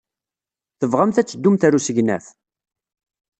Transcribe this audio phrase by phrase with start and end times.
[0.79, 2.25] Tebɣamt ad teddumt ɣer usegnaf?